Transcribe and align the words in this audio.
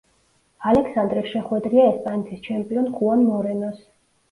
ალექსანდრე 0.71 1.23
შეხვედრია 1.33 1.85
ესპანეთის 1.91 2.43
ჩემპიონ 2.51 2.91
ხუან 2.99 3.25
მორენოს. 3.31 3.89